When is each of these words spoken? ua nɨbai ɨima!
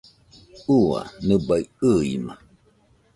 ua 0.79 0.99
nɨbai 1.27 1.63
ɨima! 1.87 2.33